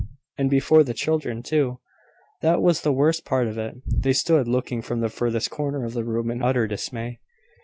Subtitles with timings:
[0.35, 1.77] "And before the children, too!"
[2.41, 3.75] "That was the worst part of it.
[3.85, 7.19] They stood looking from the furthest corner of the room in utter dismay.